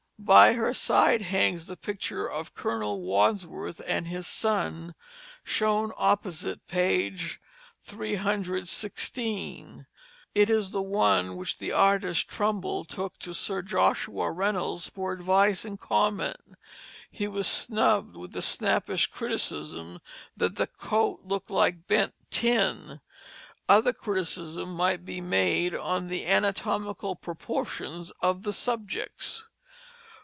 By 0.23 0.53
her 0.53 0.71
side 0.75 1.23
hangs 1.23 1.65
the 1.65 1.75
picture 1.75 2.25
of 2.29 2.53
Colonel 2.53 3.01
Wadsworth 3.01 3.81
and 3.87 4.07
his 4.07 4.27
son, 4.27 4.93
shown 5.43 5.91
opposite 5.97 6.67
page 6.67 7.41
316. 7.85 9.87
It 10.35 10.47
is 10.51 10.69
the 10.71 10.81
one 10.83 11.37
which 11.37 11.57
the 11.57 11.71
artist 11.71 12.27
Trumbull 12.29 12.85
took 12.85 13.17
to 13.17 13.33
Sir 13.33 13.63
Joshua 13.63 14.31
Reynolds 14.31 14.87
for 14.87 15.11
advice 15.11 15.65
and 15.65 15.79
comment. 15.79 16.37
He 17.09 17.27
was 17.27 17.47
snubbed 17.47 18.15
with 18.15 18.33
the 18.33 18.43
snappish 18.43 19.07
criticism 19.07 19.99
that 20.37 20.55
"the 20.55 20.67
coat 20.67 21.21
looked 21.23 21.49
like 21.49 21.87
bent 21.87 22.13
tin." 22.29 23.01
Other 23.67 23.91
criticism 23.91 24.71
might 24.75 25.03
be 25.03 25.19
made 25.19 25.73
on 25.73 26.09
the 26.09 26.27
anatomical 26.27 27.15
proportions 27.15 28.11
of 28.21 28.43
the 28.43 28.53
subjects. 28.53 29.45